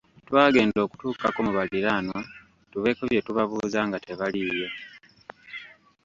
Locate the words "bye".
3.09-3.21